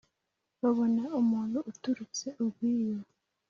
Babona 0.61 1.03
umuntu 1.21 1.57
uturutse 1.71 2.27
urw'iyo 2.43 2.99